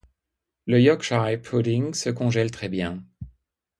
[0.65, 3.03] Le Yorkshire pudding se congèle très bien.